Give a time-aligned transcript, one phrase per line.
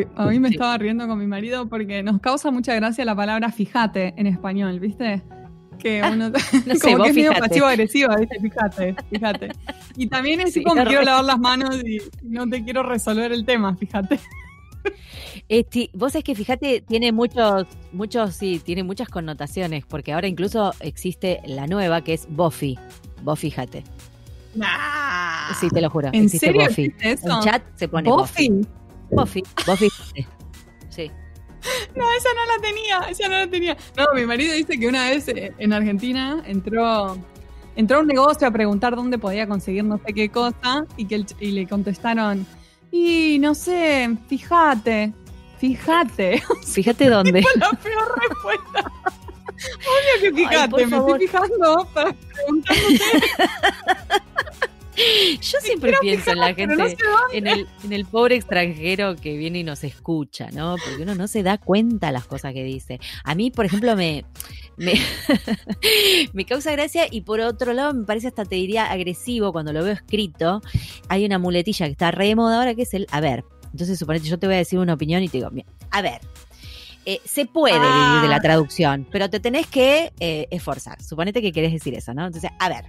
[0.00, 3.14] eh, a mí me estaba riendo con mi marido porque nos causa mucha gracia la
[3.16, 5.22] palabra fíjate en español, ¿viste?
[5.78, 7.48] Que Ah, uno no sé, como que es medio fíjate.
[7.48, 8.40] pasivo-agresivo, ¿viste?
[8.40, 9.48] Fíjate, fíjate.
[9.96, 13.30] Y también es Sí, como quiero re- lavar las manos y no te quiero resolver
[13.32, 14.18] el tema, fíjate.
[15.48, 20.72] Este, vos es que fíjate, tiene muchos, muchos, sí, tiene muchas connotaciones, porque ahora incluso
[20.80, 22.78] existe la nueva que es Buffy.
[23.22, 23.84] Vos fíjate.
[25.60, 26.08] Sí, te lo juro.
[26.12, 26.84] ¿En existe serio Buffy.
[26.86, 27.28] existe eso?
[27.36, 28.48] En chat se pone Buffy.
[28.50, 28.66] Buffy.
[29.10, 29.42] Buffy.
[29.66, 29.88] Buffy.
[30.88, 31.10] Sí.
[31.96, 33.76] No, esa no la tenía, esa no la tenía.
[33.96, 37.16] No, mi marido dice que una vez eh, en Argentina entró,
[37.74, 41.16] entró a un negocio a preguntar dónde podía conseguir no sé qué cosa y, que
[41.16, 42.46] el ch- y le contestaron,
[42.92, 45.12] y no sé, fíjate,
[45.58, 46.42] fíjate.
[46.66, 47.42] Fíjate dónde.
[47.56, 48.92] la peor respuesta.
[49.56, 51.22] Obvio que Ay, fíjate, por me favor.
[51.22, 53.00] estoy fijando para preguntándote.
[55.40, 56.96] Yo siempre pienso en la no gente, sé
[57.32, 60.76] en el, en el pobre extranjero que viene y nos escucha, ¿no?
[60.84, 62.98] Porque uno no se da cuenta las cosas que dice.
[63.24, 64.24] A mí, por ejemplo, me,
[64.76, 64.94] me,
[66.32, 69.82] me causa gracia y por otro lado me parece hasta te diría agresivo cuando lo
[69.84, 70.60] veo escrito.
[71.08, 73.44] Hay una muletilla que está re de moda ahora que es el a ver.
[73.72, 76.20] Entonces, suponete, yo te voy a decir una opinión y te digo, mira, a ver.
[77.04, 78.08] eh, se puede Ah.
[78.10, 81.00] vivir de la traducción, pero te tenés que eh, esforzar.
[81.02, 82.26] Suponete que querés decir eso, ¿no?
[82.26, 82.84] Entonces, a ver.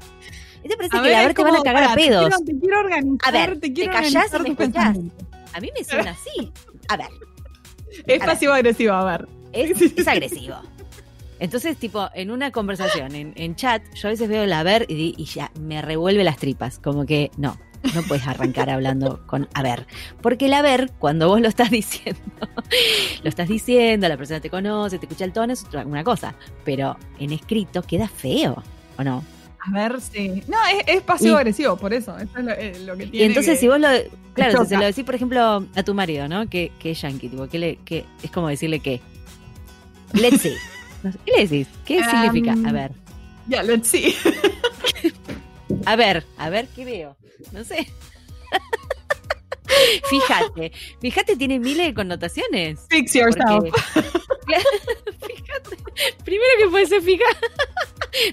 [0.67, 2.27] ¿Y te parece que a ver es te van a cagar a pará, te pedos?
[2.27, 4.97] quiero- Te quiero organizar, A ver, te ¿te quiero callás organizar o me escuchás?
[5.53, 6.51] A mí me suena así.
[6.89, 7.07] A ver,
[8.05, 8.33] Es A ver.
[8.33, 9.27] pasivo-agresivo, a ver.
[9.53, 10.55] es, agresivo.
[11.39, 14.85] Entonces, tipo, en una conversación, en, en chat, yo a veces veo el a ver
[14.89, 16.79] y, y ya me revuelve las tripas.
[16.79, 17.57] Como que no,
[17.93, 19.85] no puedes arrancar hablando con a ver.
[20.21, 22.19] Porque el a ver, cuando vos lo estás diciendo,
[23.23, 26.33] lo estás diciendo, la persona te conoce, te escucha el tono, es otra- una cosa.
[26.65, 28.63] Pero en escrito queda feo,
[28.97, 29.23] ¿o no?
[29.59, 30.43] A ver, sí.
[30.47, 32.17] No, es, es pasivo-agresivo, por eso.
[32.17, 33.25] Eso es lo, eh, lo que Y tiene.
[33.27, 33.87] entonces, que- si vos lo.
[34.33, 36.47] Claro, si se lo decís, por ejemplo, a tu marido, ¿no?
[36.47, 39.01] Que, que es yankee, tipo, que le, que es como decirle que.
[40.13, 40.53] Let's see.
[41.25, 41.67] ¿Qué le decís?
[41.85, 42.69] ¿Qué Um, significa?
[42.69, 42.91] A ver.
[43.47, 44.15] Ya, let's see.
[45.85, 47.15] A ver, a ver, ¿qué veo?
[47.51, 47.87] No sé.
[50.09, 52.79] Fíjate, fíjate, tiene miles de connotaciones.
[52.89, 53.47] Fix yourself.
[53.49, 53.71] Porque-
[54.45, 54.63] Claro,
[55.27, 55.77] fíjate.
[56.23, 57.35] Primero que puede ser fijar.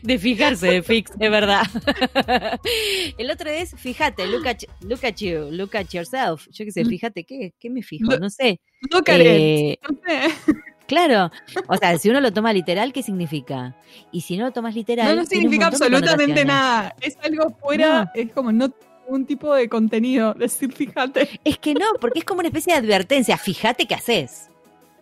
[0.03, 1.63] De fijarse, de fix, es verdad.
[3.19, 6.47] El otro es, fíjate, look at, look at you, look at yourself.
[6.51, 8.17] Yo qué sé, fíjate, ¿qué, qué me fijo?
[8.19, 8.61] No sé.
[8.91, 9.81] Look at Eh, it.
[10.07, 10.63] Sé.
[10.87, 11.31] Claro.
[11.69, 13.75] O sea, si uno lo toma literal, ¿qué significa?
[14.13, 15.17] Y si no lo tomas literal.
[15.17, 16.95] No, no significa de absolutamente nada.
[17.01, 18.11] Es algo fuera, No.
[18.15, 18.75] es como no
[19.07, 20.35] un tipo de contenido.
[20.39, 21.41] Decir, fíjate.
[21.43, 23.39] Es que no, porque es como una especie de advertencia.
[23.39, 24.51] Fíjate qué haces.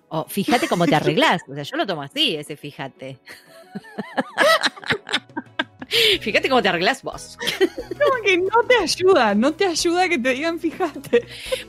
[0.09, 1.43] O fíjate cómo te arreglás.
[1.49, 3.19] O sea, yo lo tomo así, ese fíjate.
[6.21, 7.39] fíjate cómo te arreglás vos.
[7.59, 11.27] Como que no te ayuda, no te ayuda que te digan fíjate.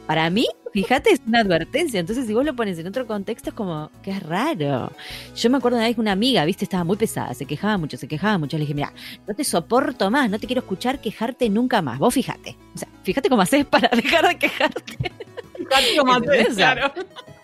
[0.07, 1.99] Para mí, fíjate es una advertencia.
[1.99, 4.91] Entonces, si vos lo pones en otro contexto, es como que es raro.
[5.35, 7.97] Yo me acuerdo una vez que una amiga, viste, estaba muy pesada, se quejaba mucho,
[7.97, 8.57] se quejaba mucho.
[8.57, 8.93] Le dije, mira,
[9.27, 11.99] no te soporto más, no te quiero escuchar quejarte nunca más.
[11.99, 12.55] Vos fíjate.
[12.75, 15.11] O sea, fíjate cómo haces para dejar de quejarte.
[15.57, 16.55] Fíjate cómo ¿Entendés?
[16.55, 16.93] claro.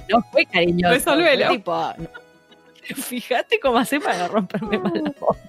[0.09, 0.93] No fue cariñoso.
[0.93, 1.47] Resolvelo.
[1.47, 2.28] fue tipo, no.
[3.03, 5.39] Fíjate cómo hace para romperme más la bola.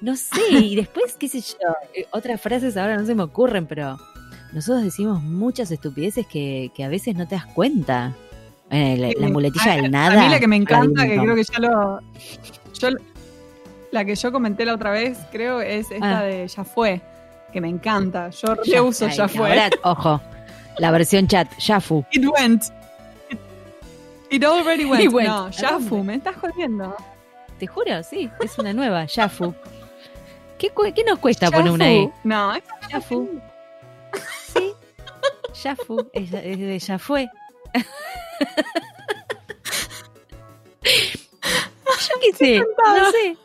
[0.00, 1.56] No sé, y después, qué sé yo,
[1.94, 3.98] eh, otras frases ahora no se me ocurren, pero
[4.52, 8.14] nosotros decimos muchas estupideces que, que a veces no te das cuenta.
[8.70, 10.22] Eh, la, muletilla A- del A nada.
[10.24, 12.00] mí la que me encanta, que creo que ya lo.
[12.78, 12.88] Yo,
[13.92, 16.22] la que yo comenté la otra vez, creo, es esta Ah.
[16.22, 17.00] de Ya fue.
[17.52, 18.28] Que me encanta.
[18.30, 19.48] Yo Ya- le uso ay, Ya fue.
[19.48, 20.20] Ahora, ojo,
[20.78, 22.04] la versión chat, Yafu.
[22.12, 22.64] It went.
[24.30, 25.04] It, already went.
[25.04, 25.28] It went.
[25.28, 25.88] No, ¿A ya dónde?
[25.88, 26.02] fue.
[26.02, 26.96] Me estás jodiendo.
[27.58, 29.52] Te juro, sí, es una nueva, Yafu.
[30.58, 32.12] ¿Qué, qué nos cuesta poner una E?
[32.24, 33.40] No, esa Yafu.
[34.52, 34.72] Sí,
[35.62, 37.28] Yafu, es, es de ya fue.
[42.00, 43.36] Yo qué sé, no sé.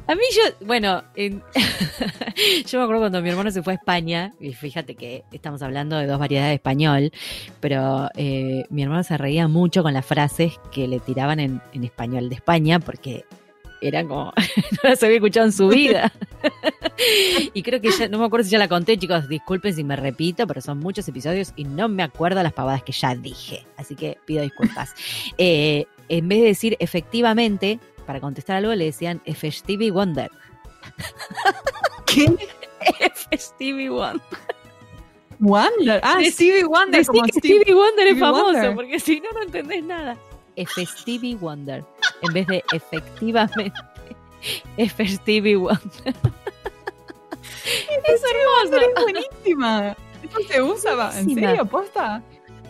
[0.06, 1.42] A mí yo, bueno, en-
[2.66, 5.96] yo me acuerdo cuando mi hermano se fue a España, y fíjate que estamos hablando
[5.96, 7.12] de dos variedades de español,
[7.60, 11.84] pero eh, mi hermano se reía mucho con las frases que le tiraban en, en
[11.84, 13.24] español de España, porque
[13.80, 14.32] eran como,
[14.82, 16.10] no las había escuchado en su vida.
[17.52, 19.94] y creo que ya, no me acuerdo si ya la conté, chicos, disculpen si me
[19.96, 23.94] repito, pero son muchos episodios y no me acuerdo las pavadas que ya dije, así
[23.94, 24.94] que pido disculpas.
[25.38, 29.20] Eh, en vez de decir efectivamente, para contestar algo le decían.
[29.50, 30.30] Stevie Wonder.
[32.06, 32.26] ¿Qué?
[33.36, 34.20] Stevie Wonder.
[35.38, 36.00] Wonder.
[36.04, 37.00] Ah, Decí- Stevie Wonder.
[37.00, 37.60] Decí Como que Stevie.
[37.62, 38.74] Stevie Wonder es Stevie famoso, Wonder.
[38.74, 40.16] porque si no, no entendés nada.
[40.56, 40.86] F.
[40.86, 41.84] Stevie Wonder.
[42.22, 43.72] En vez de efectivamente.
[44.76, 45.08] F.
[45.08, 45.80] Stevie Wonder.
[48.04, 48.76] es hermoso.
[48.76, 49.96] Es buenísima.
[50.22, 51.18] Eso se usa, va.
[51.18, 51.66] ¿En serio?
[51.66, 52.22] ¿Posta?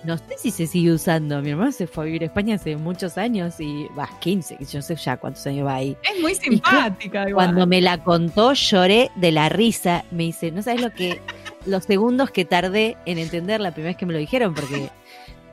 [0.04, 1.40] No sé si se sigue usando.
[1.40, 4.82] Mi hermano se fue a vivir a España hace muchos años y va, 15, yo
[4.82, 5.96] sé ya cuántos años va ahí.
[6.02, 7.28] Es muy simpática.
[7.28, 7.46] Igual.
[7.46, 10.04] Cuando me la contó lloré de la risa.
[10.10, 11.20] Me dice, no sabes lo que,
[11.66, 14.90] los segundos que tardé en entender la primera vez que me lo dijeron, porque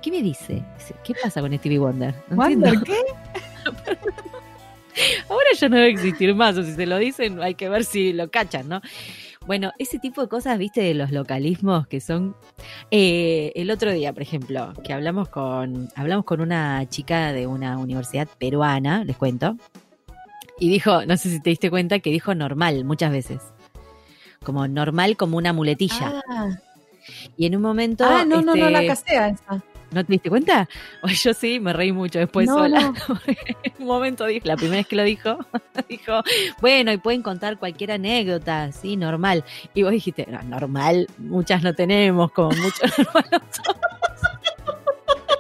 [0.02, 0.64] ¿qué me dice?
[0.78, 2.14] Dice, ¿Qué pasa con Stevie Wonder?
[2.30, 2.86] No ¿Wonder entiendo.
[2.86, 4.02] qué?
[5.30, 8.12] Ahora ya no debe existir más, o si se lo dicen, hay que ver si
[8.12, 8.82] lo cachan, ¿no?
[9.52, 12.38] Bueno, ese tipo de cosas, viste, de los localismos que son.
[12.90, 17.78] Eh, el otro día, por ejemplo, que hablamos con, hablamos con una chica de una
[17.78, 19.58] universidad peruana, les cuento,
[20.58, 23.42] y dijo, no sé si te diste cuenta, que dijo normal muchas veces.
[24.42, 26.24] Como normal, como una muletilla.
[26.30, 26.52] Ah,
[27.36, 28.06] Y en un momento.
[28.08, 29.62] Ah, no, no, no, la este, casea esa.
[29.92, 30.68] ¿No te diste cuenta?
[31.04, 32.94] O yo sí, me reí mucho después No, sola.
[33.10, 33.20] no.
[33.28, 35.38] en un momento dijo, la primera vez que lo dijo,
[35.90, 36.22] dijo,
[36.62, 39.44] bueno, y pueden contar cualquier anécdota, sí, normal.
[39.74, 43.40] Y vos dijiste, no, normal, muchas no tenemos, como mucho normal no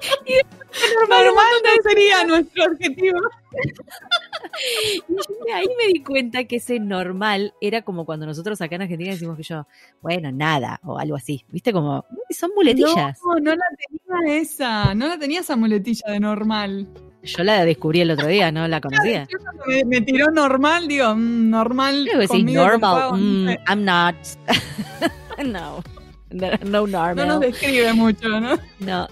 [0.01, 1.09] somos".
[1.09, 3.19] Normal no sería nuestro objetivo.
[5.48, 9.12] Y ahí me di cuenta que ese normal era como cuando nosotros acá en Argentina
[9.12, 9.65] decimos que yo,
[10.01, 11.45] bueno, nada, o algo así.
[11.50, 11.74] ¿Viste?
[11.74, 13.19] Como, son muletillas.
[13.24, 14.94] No, no la tenía esa.
[14.94, 16.88] No la tenía esa muletilla de normal.
[17.24, 19.27] Yo la descubrí el otro día, no la conocía.
[19.68, 22.07] Me, me tiró normal, digo, mm, normal.
[22.09, 23.12] Creo que sí, normal.
[23.12, 23.59] No mm, sé.
[23.68, 24.15] I'm not.
[25.45, 25.83] no.
[26.31, 27.16] No, no normal.
[27.16, 28.57] No nos describe mucho, ¿no?
[28.80, 29.07] No.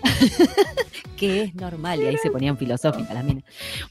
[1.18, 2.02] que es normal.
[2.02, 3.44] Y ahí se ponían filosóficas las minas.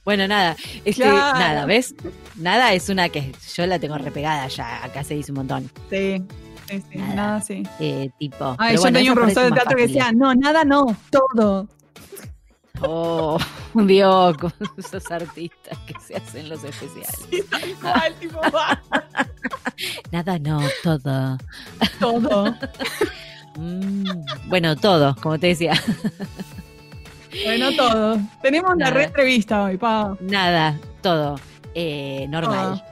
[0.05, 0.57] Bueno, nada.
[0.85, 1.39] Este, Claro.
[1.39, 1.95] Nada, ¿ves?
[2.37, 4.85] Nada es una que yo la tengo repegada ya.
[4.85, 5.71] Acá se dice un montón.
[5.91, 6.23] Sí,
[6.69, 7.15] sí, sí, Nada.
[7.15, 7.63] nada, sí.
[7.81, 8.57] Eh, tipo.
[8.59, 11.69] Ay, yo bueno, tenía un profesor de teatro que decía, no, nada no, todo.
[12.81, 13.39] Oh,
[13.75, 17.27] Dios, con esos artistas que se hacen los especiales.
[17.31, 17.43] Sí,
[17.81, 18.41] cual, tipo,
[20.13, 21.39] Nada, no, todo.
[22.01, 22.55] todo.
[23.58, 24.05] Mm,
[24.46, 25.72] bueno, todo, como te decía.
[27.44, 28.19] Bueno, todo.
[28.40, 28.90] Tenemos la Nada.
[28.93, 30.16] re entrevista hoy, pa.
[30.20, 31.40] Nada, todo.
[31.75, 32.82] Eh, normal.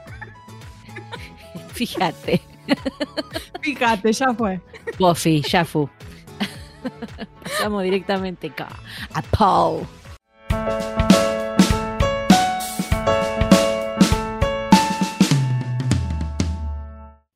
[1.73, 2.41] Fíjate.
[3.61, 4.61] Fíjate, ya fue.
[4.99, 5.89] Buffy, ya fu.
[7.43, 8.67] Pasamos directamente acá
[9.13, 9.87] a Paul.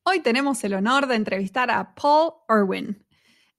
[0.03, 3.01] Hoy tenemos el honor de entrevistar a Paul Irwin.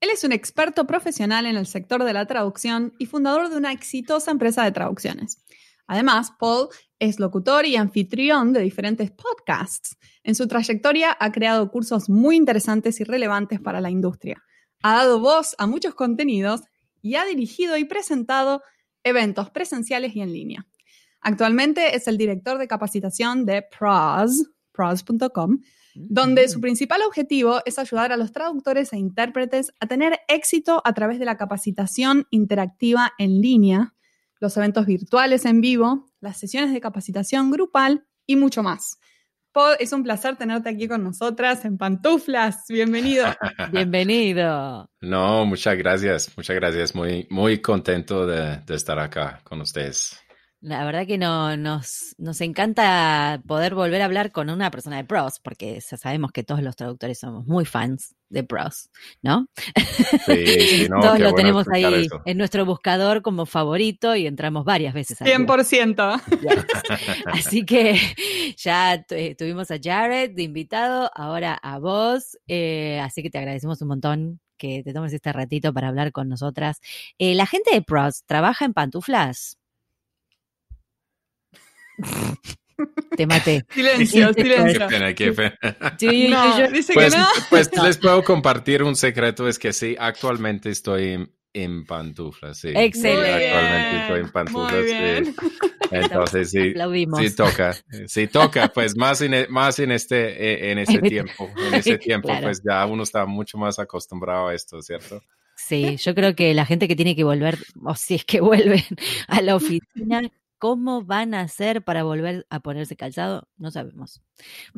[0.02, 3.70] Él es un experto profesional en el sector de la traducción y fundador de una
[3.70, 5.38] exitosa empresa de traducciones.
[5.86, 9.96] Además, Paul es locutor y anfitrión de diferentes podcasts.
[10.24, 14.42] En su trayectoria ha creado cursos muy interesantes y relevantes para la industria.
[14.82, 16.62] Ha dado voz a muchos contenidos
[17.00, 18.60] y ha dirigido y presentado
[19.04, 20.66] eventos presenciales y en línea.
[21.20, 25.60] Actualmente es el director de capacitación de PROS, pros.com,
[25.94, 30.92] donde su principal objetivo es ayudar a los traductores e intérpretes a tener éxito a
[30.92, 33.94] través de la capacitación interactiva en línea,
[34.40, 38.98] los eventos virtuales en vivo, las sesiones de capacitación grupal y mucho más.
[39.52, 42.64] Paul, es un placer tenerte aquí con nosotras en pantuflas.
[42.68, 43.26] Bienvenido.
[43.70, 44.88] Bienvenido.
[45.02, 46.94] No, muchas gracias, muchas gracias.
[46.94, 50.21] Muy, muy contento de, de estar acá con ustedes.
[50.62, 55.04] La verdad que no, nos, nos encanta poder volver a hablar con una persona de
[55.04, 58.88] pros, porque ya sabemos que todos los traductores somos muy fans de pros,
[59.22, 59.48] ¿no?
[60.24, 62.22] Sí, sí, no, todos lo bueno tenemos ahí eso.
[62.24, 65.36] en nuestro buscador como favorito y entramos varias veces al día.
[65.36, 66.22] 100%.
[67.26, 67.98] Así que
[68.56, 73.82] ya eh, tuvimos a Jared de invitado, ahora a vos, eh, así que te agradecemos
[73.82, 76.80] un montón que te tomes este ratito para hablar con nosotras.
[77.18, 79.58] Eh, la gente de Pros trabaja en pantuflas.
[83.16, 83.64] Te maté.
[83.74, 84.86] Silencio, Qué silencio.
[84.88, 85.58] pena, qué pena.
[85.98, 87.26] Sí, No, yo- dice Pues, que no.
[87.50, 92.68] pues les puedo compartir un secreto, es que sí, actualmente estoy en, en pantuflas, sí.
[92.74, 93.38] Excelente.
[93.38, 94.84] Sí, Actualmente estoy en pantuflas.
[94.86, 95.34] Sí.
[95.90, 97.20] Entonces sí, aplaudimos.
[97.20, 97.74] sí toca,
[98.06, 100.16] sí toca, pues más en, e- más en este,
[100.68, 102.44] eh, en este tiempo, en ese tiempo, Claro.
[102.46, 105.22] pues ya uno está mucho más acostumbrado a esto, ¿cierto?
[105.54, 108.82] Sí, yo creo que la gente que tiene que volver, o si es que vuelven
[109.28, 110.22] a la oficina,
[110.62, 113.48] ¿cómo van a hacer para volver a ponerse calzado?
[113.56, 114.22] No sabemos.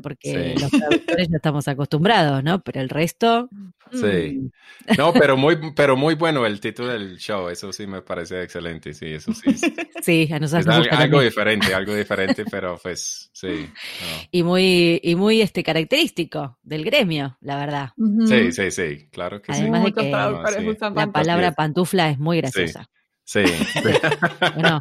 [0.03, 0.63] Porque Sí.
[0.63, 2.63] los traductores ya estamos acostumbrados, ¿no?
[2.63, 3.51] Pero el resto.
[3.93, 4.01] Sí.
[4.41, 4.51] mm,
[4.97, 8.95] No, pero muy, pero muy bueno el título del show, eso sí me parece excelente,
[8.95, 9.43] sí, eso sí.
[10.03, 11.29] Sí, a nosotros es nos al- gusta algo también.
[11.31, 13.69] diferente, algo diferente, pero pues sí.
[13.69, 14.29] no.
[14.31, 17.91] Y muy, y muy este característico del gremio, la verdad.
[18.27, 19.61] Sí, sí, sí, claro que sí.
[19.61, 20.11] Además de que sí.
[20.95, 22.85] La palabra pantufla es muy graciosa.
[22.85, 22.89] Sí.
[24.55, 24.81] Bueno,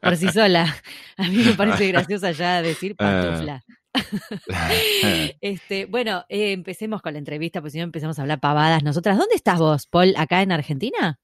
[0.00, 0.74] por sí sola.
[1.16, 3.62] A mí me parece graciosa ya decir pantufla.
[5.40, 9.18] Este, bueno, eh, empecemos con la entrevista, porque si no empezamos a hablar pavadas nosotras.
[9.18, 10.14] ¿Dónde estás vos, Paul?
[10.16, 11.18] ¿Acá en Argentina?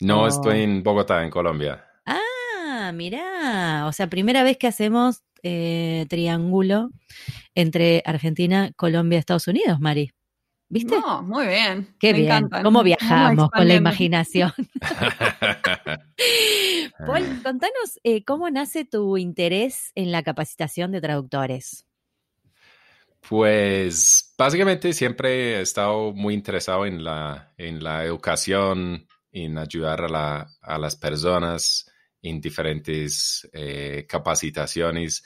[0.00, 0.26] No Oh.
[0.26, 1.84] estoy en Bogotá, en Colombia.
[2.06, 3.86] Ah, mirá.
[3.86, 6.90] O sea, primera vez que hacemos eh, triángulo
[7.54, 10.12] entre Argentina, Colombia, Estados Unidos, Mari.
[10.72, 10.94] ¿Viste?
[11.00, 11.96] No, muy bien.
[11.98, 12.30] Qué me bien.
[12.30, 12.62] encantan.
[12.62, 14.52] ¿Cómo viajamos con la imaginación?
[17.06, 21.86] Paul, contanos eh, cómo nace tu interés en la capacitación de traductores.
[23.28, 30.08] Pues básicamente siempre he estado muy interesado en la, en la educación, en ayudar a,
[30.08, 31.90] la- a las personas
[32.22, 35.22] en diferentes eh, capacitaciones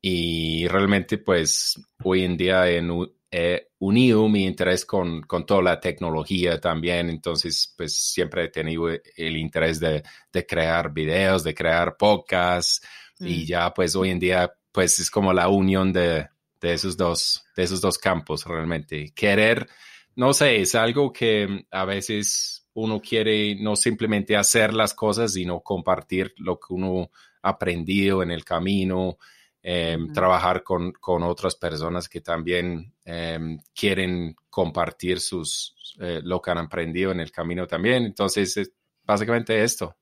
[0.00, 5.60] y realmente pues hoy en día he, nu- he unido mi interés con, con toda
[5.60, 11.52] la tecnología también, entonces pues siempre he tenido el interés de, de crear videos, de
[11.52, 12.80] crear podcasts
[13.18, 13.46] y Mm.
[13.46, 16.28] ya pues hoy en día pues es como la unión de,
[16.60, 19.12] de esos dos, de esos dos campos realmente.
[19.14, 19.68] Querer,
[20.14, 25.60] no sé, es algo que a veces uno quiere no simplemente hacer las cosas, sino
[25.60, 27.10] compartir lo que uno
[27.42, 29.18] ha aprendido en el camino,
[29.62, 30.12] eh, Ujú.
[30.12, 33.38] trabajar con, con otras personas que también eh,
[33.74, 38.04] quieren compartir sus, eh, lo que han aprendido en el camino también.
[38.04, 38.72] Entonces, es
[39.04, 39.96] básicamente esto.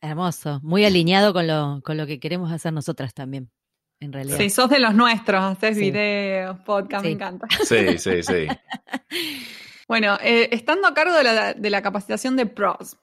[0.00, 3.50] Hermoso, muy alineado con lo, con lo que queremos hacer nosotras también,
[4.00, 4.36] en realidad.
[4.38, 5.90] Sí, sos de los nuestros, haces Sí.
[5.90, 7.08] videos, podcast, Sí.
[7.08, 7.46] me encanta.
[7.64, 8.46] Sí, sí, sí.
[9.88, 12.96] Bueno, eh, estando a cargo de la, de la capacitación de pros,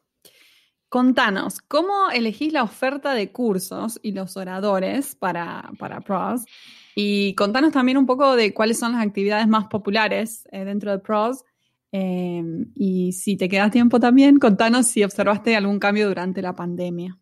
[0.94, 6.46] contanos, ¿cómo elegís la oferta de cursos y los oradores para, para pros?
[6.94, 11.00] Y contanos también un poco de cuáles son las actividades más populares eh, dentro de
[11.00, 11.46] pros.
[11.92, 12.44] Eh,
[12.76, 17.18] y si te queda tiempo también, contanos si observaste algún cambio durante la pandemia.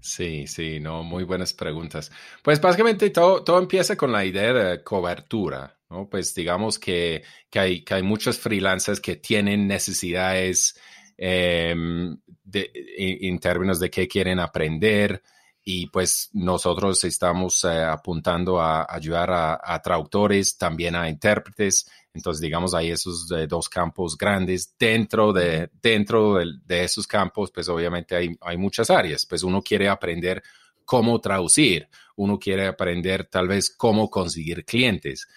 [0.00, 2.10] Sí, sí, no, muy buenas preguntas.
[2.42, 6.08] Pues básicamente todo, todo empieza con la idea de cobertura, ¿no?
[6.08, 10.80] Pues digamos que, que hay, que hay muchos freelancers que tienen necesidades
[12.44, 15.22] de- en, términos de qué quieren aprender
[15.62, 21.88] y pues nosotros estamos eh, apuntando a ayudar a, a traductores, también a intérpretes.
[22.14, 24.74] Entonces, digamos, hay esos eh, dos campos grandes.
[24.78, 29.26] Dentro de, dentro del- de, esos campos, pues obviamente hay, hay muchas áreas.
[29.26, 30.42] Pues uno quiere aprender
[30.84, 35.28] cómo traducir, uno quiere aprender tal vez cómo conseguir clientes.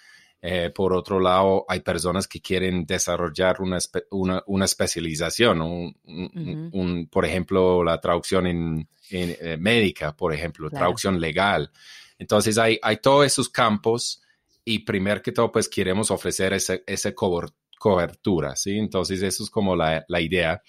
[0.46, 5.96] Eh, por otro lado, hay personas que quieren desarrollar una, espe- una, una especialización, un,
[6.04, 6.78] un- Ujú.
[6.82, 10.82] un- por ejemplo, la traducción en, en, eh, médica, por ejemplo, Claro.
[10.82, 11.70] traducción legal.
[12.18, 14.20] Entonces, hay, hay todos esos campos
[14.66, 18.76] y primero que todo, pues queremos ofrecer esa, esa cober- cobertura, ¿sí?
[18.78, 20.62] Entonces, eso es como la, la idea.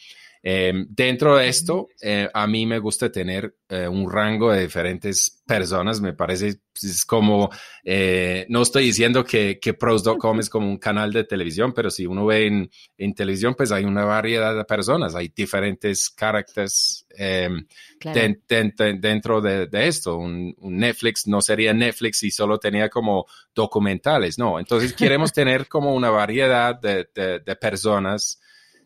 [0.47, 5.41] Eh, dentro de esto, eh, a mí me gusta tener eh, un rango de diferentes
[5.43, 6.01] personas.
[6.01, 7.49] Me parece pues, es como,
[8.49, 12.27] no estoy diciendo que, que pros.com es como un canal de televisión, pero si uno
[12.27, 17.07] ve en, en televisión, pues hay una variedad de personas, hay diferentes caracteres
[17.97, 18.35] Claro.
[18.47, 20.17] dentro de, esto.
[20.17, 23.25] Un, un Netflix no sería Netflix si solo tenía como
[23.55, 24.59] documentales, no.
[24.59, 28.39] Entonces queremos tener como una variedad de personas,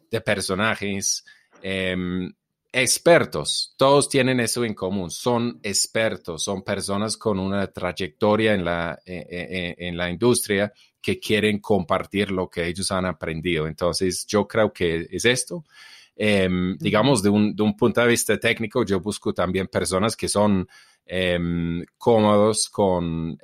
[0.10, 1.26] de personajes,
[1.62, 2.32] em,
[2.72, 3.74] expertos.
[3.78, 5.10] Todos tienen eso en común.
[5.10, 11.20] Son expertos, son personas con una trayectoria en la, eh, eh, en la industria que
[11.20, 13.68] quieren compartir lo que ellos han aprendido.
[13.68, 15.64] Entonces yo creo que es esto.
[16.16, 20.28] Em, digamos, de un, de un punto de vista técnico, yo busco también personas que
[20.28, 20.68] son
[21.06, 23.40] em, cómodos con,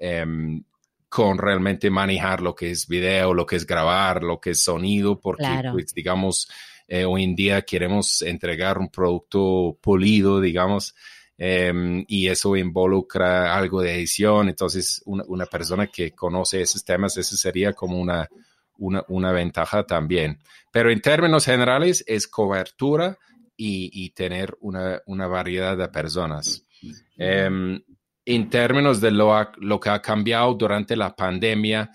[1.16, 5.18] con realmente manejar lo que es video, lo que es grabar, lo que es sonido,
[5.20, 5.72] porque, Claro.
[5.72, 6.50] pues, digamos,
[6.88, 10.96] eh, hoy en día queremos entregar un producto pulido, digamos,
[11.38, 14.50] em, y eso involucra algo de edición.
[14.50, 18.30] Entonces, una, persona que conoce esos temas, eso sería como una,
[18.78, 20.40] una, ventaja también.
[20.72, 23.18] Pero en términos generales es cobertura
[23.58, 26.66] y, tener una, una variedad de personas.
[27.18, 27.82] Em,
[28.26, 31.90] en términos de lo, lo que ha cambiado durante la pandemia,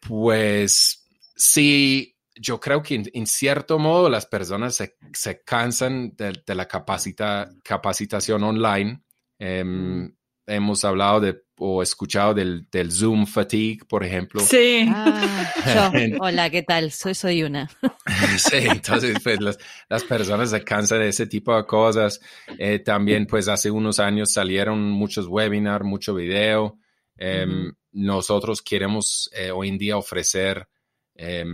[0.00, 6.42] pues sí, yo creo que en, en cierto modo las personas se, se cansan de,
[6.46, 9.02] de la capacita, capacitación online.
[9.38, 10.12] Em,
[10.50, 14.40] Hemos hablado de o escuchado del, del Zoom fatigue, por ejemplo.
[14.40, 14.86] Sí.
[14.88, 15.52] Ah,
[15.92, 16.00] yo.
[16.20, 16.90] Hola, ¿qué tal?
[16.90, 17.68] Soy, soy una.
[18.38, 19.58] Sí, entonces pues las,
[19.90, 22.18] las personas se cansan de ese tipo de cosas.
[22.56, 26.78] Eh, también pues hace unos años salieron muchos webinars, mucho video.
[27.18, 27.76] Eh, Ujú.
[27.92, 30.66] Nosotros queremos eh, hoy en día ofrecer
[31.14, 31.44] eh,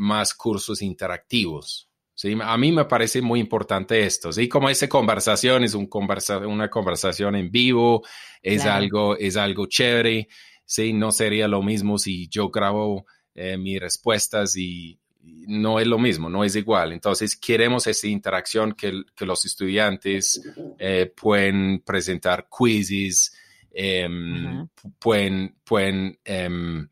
[0.00, 1.90] más cursos interactivos.
[2.14, 2.34] ¿sí?
[2.42, 4.32] A mí me parece muy importante esto.
[4.32, 4.48] ¿sí?
[4.48, 8.02] Como esa conversación es un conversa una conversación en vivo,
[8.42, 8.78] es, Claro.
[8.78, 10.28] algo, es algo chévere.
[10.64, 10.94] ¿sí?
[10.94, 13.04] No sería lo mismo si yo grabo
[13.34, 16.92] eh, mis respuestas y, no es lo mismo, no es igual.
[16.92, 20.40] Entonces, queremos esa interacción que, los estudiantes
[20.78, 23.36] eh, pueden presentar quizzes,
[23.70, 24.66] em,
[24.98, 26.88] pueden, pueden em,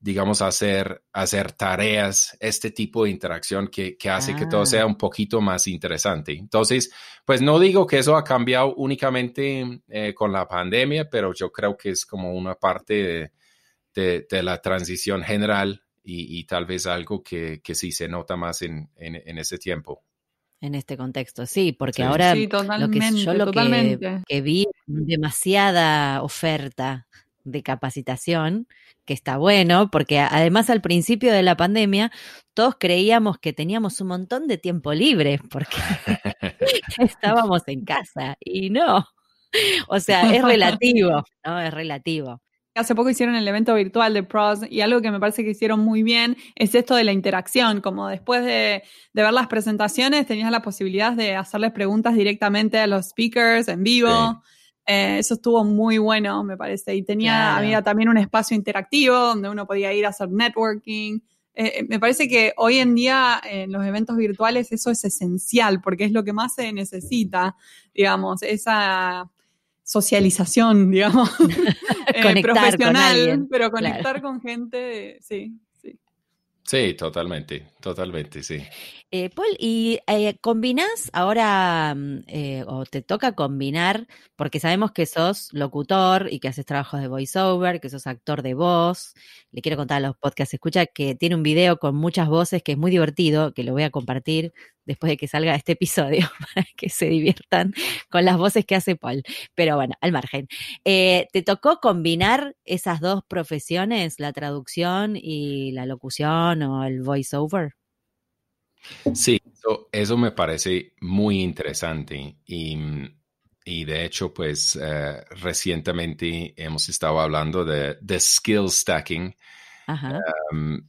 [0.00, 4.86] digamos, hacer, hacer tareas, este tipo de interacción que, hace que todo sea ah.
[4.86, 6.32] un poquito más interesante.
[6.32, 6.92] Entonces,
[7.24, 11.76] pues no digo que eso ha cambiado únicamente eh, con la pandemia, pero yo creo
[11.76, 13.32] que es como una parte
[13.94, 19.58] de, la transición general y, tal vez algo que, sí se nota más en, ese
[19.58, 20.04] tiempo.
[20.60, 27.06] En este contexto, sí, porque ahora lo que yo lo que, que vi demasiada oferta
[27.50, 28.68] de capacitación,
[29.04, 32.12] que está bueno, porque además al principio de la pandemia
[32.54, 35.76] todos creíamos que teníamos un montón de tiempo libre porque
[36.98, 39.06] estábamos en casa y no.
[39.88, 41.60] O sea, es relativo, ¿no?
[41.60, 42.42] Es relativo.
[42.74, 45.80] Hace poco hicieron el evento virtual de PROS y algo que me parece que hicieron
[45.80, 50.62] muy bien es esto de la interacción, como después de, ver las presentaciones tenías la
[50.62, 54.42] posibilidad de hacerles preguntas directamente a los speakers en vivo.
[54.90, 56.94] Eh, eso estuvo muy bueno, me parece.
[56.94, 61.18] Y tenía, había también un espacio interactivo donde uno podía ir a hacer networking.
[61.54, 65.82] Eh, eh, me parece que hoy en día en los eventos virtuales eso es esencial
[65.82, 67.54] porque es lo que más se necesita,
[67.94, 69.30] digamos, esa
[69.82, 71.36] socialización, digamos,
[72.42, 75.52] profesional, pero conectar con gente, sí,
[76.68, 78.62] Sí, totalmente, totalmente, sí.
[79.10, 84.06] Eh, Paul, ¿y eh, combinás ahora, mm, eh, o te toca combinar,
[84.36, 88.52] porque sabemos que sos locutor y que haces trabajos de voiceover, que sos actor de
[88.52, 89.14] voz?
[89.50, 92.72] Le quiero contar a los podcasts, escucha que tiene un video con muchas voces que
[92.72, 94.52] es muy divertido, que lo voy a compartir
[94.88, 97.74] después de que salga este episodio para que se diviertan
[98.10, 99.22] con las voces que hace Paul.
[99.54, 100.48] Pero bueno, al margen.
[100.84, 107.74] Eh, ¿Te tocó combinar esas dos profesiones, la traducción y la locución o el voiceover?
[109.14, 109.40] Sí,
[109.92, 117.98] eso, me parece muy interesante y, de hecho, pues eh, recientemente hemos estado hablando de,
[118.00, 119.34] de skill stacking.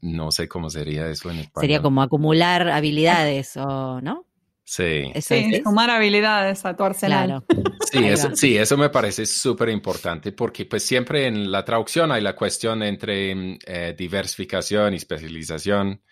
[0.02, 1.62] No sé cómo sería eso en español.
[1.62, 4.26] Sería como acumular habilidades o, ¿no?
[4.64, 5.12] Sí.
[5.20, 7.44] sí, sumar habilidades a tu arsenal.
[7.92, 12.22] Sí, eso, sí, eso me parece súper importante porque pues siempre en la traducción hay
[12.22, 16.04] la cuestión entre eh, diversificación y especialización.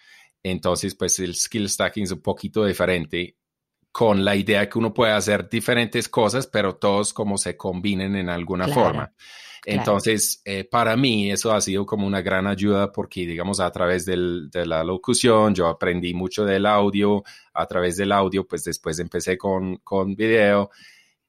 [0.41, 3.37] Entonces, pues el skill stacking es un poquito diferente
[3.91, 8.29] con la idea que uno puede hacer diferentes cosas, pero todos como se combinen en
[8.29, 9.13] alguna forma.
[9.65, 14.05] Entonces, eh, para mí eso ha sido como una gran ayuda porque, digamos, a través
[14.05, 18.99] del, de la locución, yo aprendí mucho del audio, a través del audio, pues después
[18.99, 20.69] empecé con, con video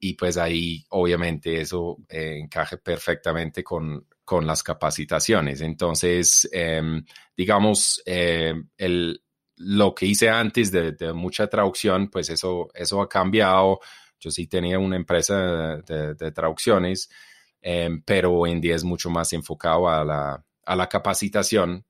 [0.01, 5.61] y pues ahí obviamente eso eh, encaje perfectamente con, con las capacitaciones.
[5.61, 7.05] Entonces, em,
[7.37, 9.23] digamos, em, el,
[9.57, 13.81] lo que hice antes de, mucha traducción, pues eso, eso ha cambiado.
[14.21, 17.11] Yo sí tenía una empresa de, traducciones,
[17.61, 21.85] em, pero hoy en día es mucho más enfocado a la, a la capacitación.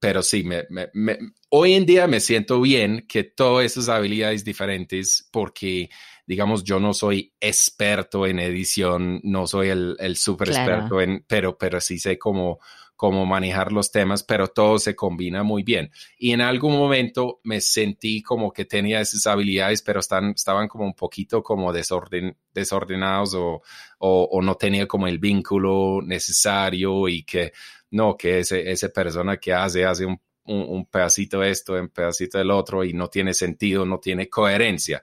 [0.00, 1.18] pero sí, me,
[1.50, 5.88] hoy en día me siento bien que todas esas habilidades diferentes, porque
[6.26, 11.56] digamos, yo no soy experto en edición, no soy el, el súper experto en, pero,
[11.58, 12.58] pero sí sé cómo,
[12.96, 15.90] cómo manejar los temas, pero todo se combina muy bien.
[16.18, 20.84] Y en algún momento me sentí como que tenía esas habilidades, pero están, estaban como
[20.84, 23.62] un poquito como desorden, desordenados o,
[23.98, 27.52] o, no tenía como el vínculo necesario y que
[27.90, 31.88] no, que ese, esa persona que hace, hace un, un, un pedacito de esto, un
[31.88, 35.02] pedacito del otro y no tiene sentido, no tiene coherencia.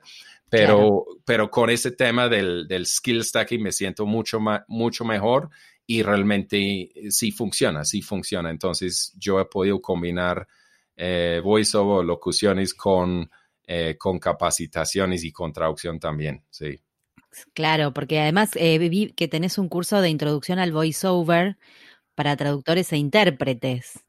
[0.50, 5.50] Pero, pero con ese tema del, del, skill stacking me siento mucho, mucho mejor
[5.92, 8.50] y realmente eh, sí funciona, sí funciona.
[8.50, 10.48] Entonces yo he podido combinar
[10.96, 13.30] eh, voiceover, locuciones con,
[13.68, 16.80] eh, con capacitaciones y con traducción también, sí.
[17.54, 21.58] Claro, porque además eh, vi que tenés un curso de introducción al voiceover
[22.16, 24.00] para traductores e intérpretes.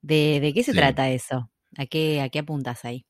[0.00, 1.50] ¿De, de qué se trata eso?
[1.76, 3.04] ¿A qué, ¿A qué apuntas ahí?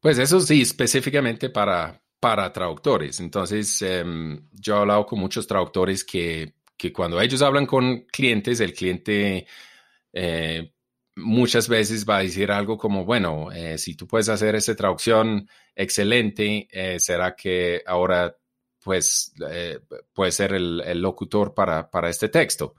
[0.00, 3.20] Pues eso sí, específicamente para, para traductores.
[3.20, 8.58] Entonces, em, yo he hablado con muchos traductores que, que, cuando ellos hablan con clientes,
[8.58, 9.46] el cliente
[10.12, 10.72] eh,
[11.14, 15.48] muchas veces va a decir algo como, bueno, eh, si tú puedes hacer esa traducción
[15.76, 18.36] excelente, eh, será que ahora
[18.80, 19.32] pues
[20.12, 22.74] puede ser el, el locutor para, para este texto.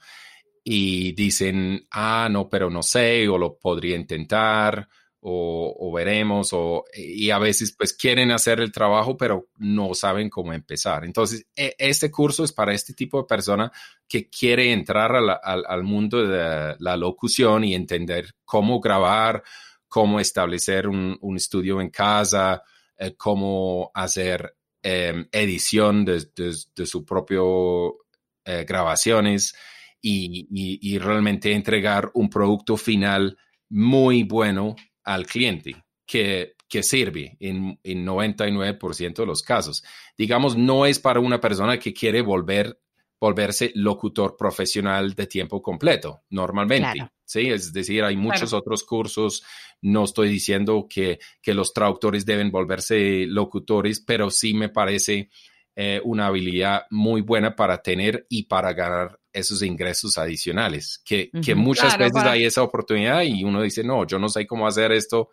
[0.66, 4.90] Y dicen, ah, no, pero no sé, o lo podría intentar,
[5.26, 10.52] o, veremos, o, y a veces pues quieren hacer el trabajo, pero no saben cómo
[10.52, 11.06] empezar.
[11.06, 13.72] Entonces, e, este curso es para este tipo de persona
[14.08, 19.44] que quiere entrar al, mundo de la locución y entender cómo grabar,
[19.88, 22.62] cómo establecer un, estudio en casa,
[22.98, 27.96] eh, cómo hacer em, edición de, su propio
[28.44, 29.56] eh, grabaciones
[30.02, 33.38] y, realmente entregar un producto final
[33.70, 39.84] muy bueno al cliente que, que sirve en, en 99% de los casos.
[40.18, 42.80] Digamos, no es para una persona que quiere volver
[43.24, 47.10] volverse locutor profesional de tiempo completo, normalmente.
[47.24, 49.46] Sí, es decir, hay muchos otros cursos.
[49.82, 55.30] No estoy diciendo que, que, los traductores deben volverse locutores, pero sí me parece
[55.74, 61.56] eh, una habilidad muy buena para tener y para ganar esos ingresos adicionales, que, que
[61.56, 65.30] muchas veces hay esa oportunidad y uno dice, no, yo no sé cómo hacer esto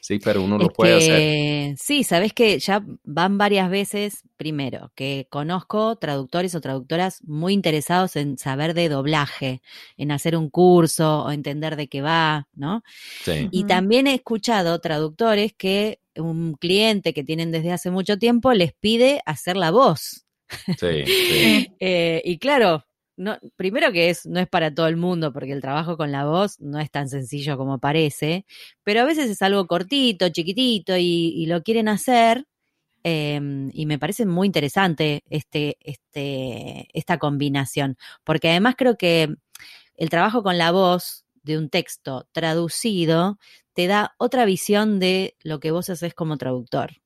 [0.00, 1.76] Sí, pero uno lo puede hacer.
[1.78, 8.14] Sí, sabes que ya van varias veces, primero, que conozco traductores o traductoras muy interesados
[8.16, 9.60] en saber de doblaje,
[9.96, 12.82] en hacer un curso o entender de qué va, ¿no?
[13.24, 13.48] Sí.
[13.50, 18.72] Y también he escuchado traductores que un cliente que tienen desde hace mucho tiempo les
[18.72, 20.26] pide hacer la voz.
[20.78, 21.04] Sí.
[21.06, 21.74] sí.
[21.80, 22.87] Eh, y claro,
[23.18, 26.24] no, primero que es, no es para todo el mundo, porque el trabajo con la
[26.24, 28.46] voz no es tan sencillo como parece,
[28.84, 32.46] pero a veces es algo cortito, chiquitito, y, lo quieren hacer.
[33.04, 39.34] Em, y me parece muy interesante este, este, esta combinación, porque además creo que
[39.96, 43.38] el trabajo con la voz de un texto traducido
[43.72, 47.00] te da otra visión de lo que vos haces como traductor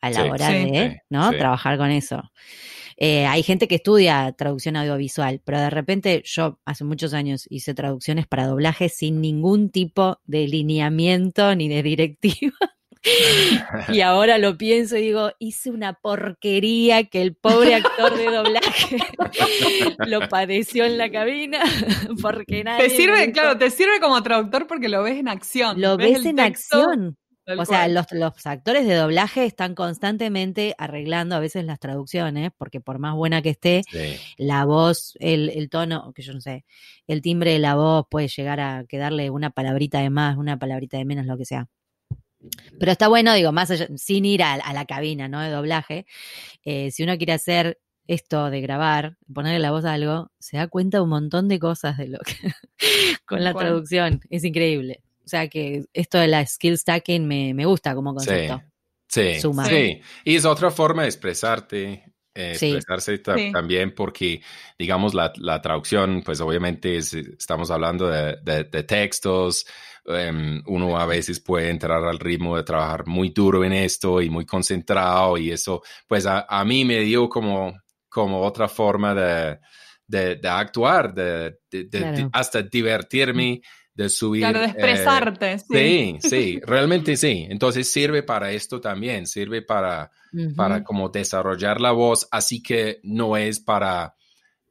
[0.00, 1.30] a la hora de ¿no?
[1.30, 2.22] trabajar con eso.
[3.00, 7.72] Eh, hay gente que estudia traducción audiovisual, pero de repente yo hace muchos años hice
[7.72, 12.56] traducciones para doblaje sin ningún tipo de lineamiento ni de directiva.
[13.92, 18.96] y ahora lo pienso y digo, hice una porquería que el pobre actor de doblaje
[20.06, 21.62] lo padeció en la cabina
[22.20, 25.80] porque nadie Te sirve, claro, te sirve como traductor porque lo ves en acción.
[25.80, 27.16] Lo ves, en acción.
[27.56, 28.06] O sea, los,
[28.44, 33.50] actores de doblaje están constantemente arreglando a veces las traducciones, porque por más buena que
[33.50, 33.82] esté,
[34.36, 36.64] la voz, el, el, tono, que yo no sé,
[37.06, 40.98] el timbre de la voz puede llegar a quedarle una palabrita de más, una palabrita
[40.98, 41.68] de menos, lo que sea.
[42.78, 45.40] Pero está bueno, digo, más allá, sin ir a, la cabina, ¿no?
[45.40, 46.06] De doblaje,
[46.64, 50.68] eh, si uno quiere hacer esto de grabar, ponerle la voz a algo, se da
[50.68, 52.34] cuenta un montón de cosas de lo que
[53.26, 54.20] con la traducción.
[54.30, 55.02] Es increíble.
[55.28, 58.62] O sea que esto de la skill stacking me, gusta como concepto.
[59.06, 64.40] Sí, sí, Y es otra forma de expresarte, eh, expresarse también porque,
[64.78, 69.66] digamos, la, traducción, pues obviamente estamos hablando de, textos,
[70.06, 74.30] em, uno a veces puede entrar al ritmo de trabajar muy duro en esto y
[74.30, 81.12] muy concentrado y eso, pues a, mí me dio como, como otra forma de, actuar,
[81.12, 81.58] de,
[82.32, 83.60] hasta divertirme
[83.98, 84.42] de subir.
[84.42, 85.58] Claro, de eh, expresarte.
[85.58, 86.18] sí.
[86.20, 86.60] sí.
[86.64, 87.48] realmente sí.
[87.50, 90.12] Entonces sirve para esto también, sirve para,
[90.54, 94.14] para como desarrollar la voz, así que no es para,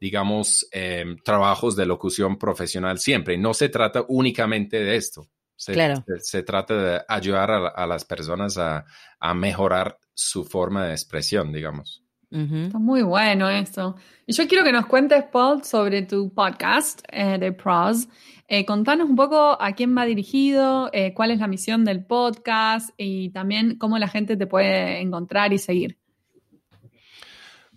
[0.00, 3.36] digamos, em, trabajos de locución profesional siempre.
[3.36, 5.28] No se trata únicamente de esto.
[5.54, 6.02] Se, claro.
[6.20, 8.86] se, trata de ayudar a, las personas a,
[9.20, 12.02] a mejorar su forma de expresión, digamos.
[12.30, 13.96] Está muy bueno eso.
[14.26, 18.06] Y yo quiero que nos cuentes, Paul, sobre tu podcast eh, de Pros.
[18.46, 22.90] Eh, contanos un poco a quién va dirigido, eh, cuál es la misión del podcast
[22.98, 25.96] y también cómo la gente te puede encontrar y seguir.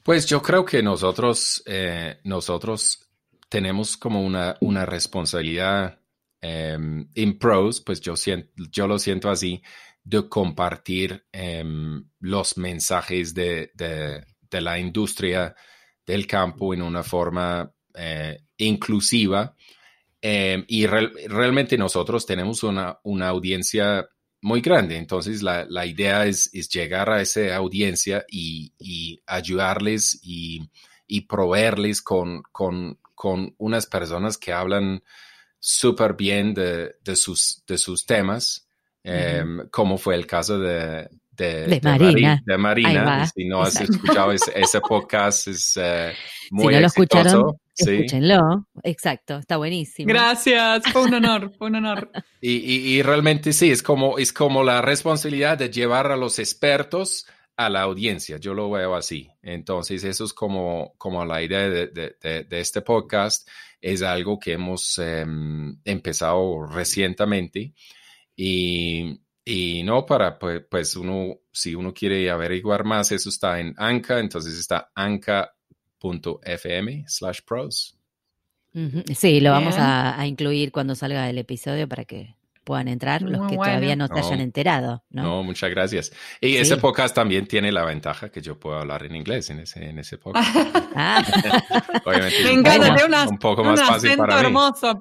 [0.03, 1.63] Pues yo creo que nosotros,
[2.23, 3.07] nosotros
[3.47, 5.99] tenemos como una, una responsabilidad
[6.41, 8.15] em, en Pros, pues yo,
[8.71, 9.61] yo lo siento así,
[10.03, 14.25] de compartir em, los mensajes de de
[14.59, 15.55] la industria
[16.05, 19.55] del campo en una forma eh, inclusiva.
[20.21, 24.07] Eh, y realmente nosotros tenemos una, una, audiencia
[24.41, 30.19] muy grande, entonces la, la idea es, es, llegar a esa audiencia y, y ayudarles
[30.21, 30.69] y,
[31.07, 35.03] y proveerles con, con, con, unas personas que hablan
[35.59, 38.67] súper bien de, de, sus, de sus temas,
[39.03, 42.41] eh, como fue el caso de, de, Marina.
[42.45, 43.25] de Marina.
[43.27, 46.13] Si no has escuchado ese, podcast, es eh,
[46.51, 48.67] muy Si no lo escucharon, escúchenlo.
[48.83, 50.07] Exacto, está buenísimo.
[50.07, 52.11] Gracias, fue un honor, fue un honor.
[52.43, 57.27] Y, y, realmente sí, es como, es como la responsabilidad de llevar a los expertos
[57.55, 59.29] a la audiencia, yo lo veo así.
[59.43, 63.47] Entonces, eso es como, como la idea de, de, de este podcast,
[63.81, 67.73] es algo que hemos em, empezado recientemente
[68.35, 73.73] y y no, para, pues, pues, uno, si uno quiere averiguar más, eso está en
[73.77, 74.91] Anca, entonces está
[76.01, 77.97] anca.fm slash pros.
[79.15, 83.49] Sí, lo vamos a, incluir cuando salga el episodio para que puedan entrar, los Muy
[83.49, 83.71] que bueno.
[83.73, 84.25] todavía no te No.
[84.27, 85.23] hayan enterado, ¿no?
[85.23, 86.11] No, muchas gracias.
[86.39, 86.57] Y Sí.
[86.57, 89.99] ese podcast también tiene la ventaja que yo puedo hablar en inglés en ese, en
[89.99, 90.47] ese podcast.
[90.95, 91.23] Ah,
[92.05, 94.41] Obviamente Me un encanta, poco, tiene más, una- un poco un más fácil para mí.
[94.45, 94.99] hermoso,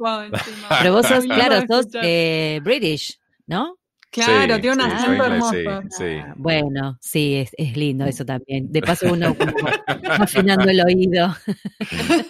[0.81, 3.77] pero vos sos, claro, sos eh, British, ¿no?
[4.13, 5.53] Claro, Sí, tiene un sí, acento hermoso.
[5.53, 6.05] sí, sí.
[6.19, 8.71] Ah, bueno, sí, es, es lindo eso también.
[8.73, 9.53] De paso uno como
[10.21, 11.35] afinando el oído.